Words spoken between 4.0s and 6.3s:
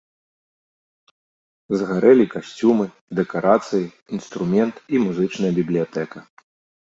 інструмент і музычная бібліятэка.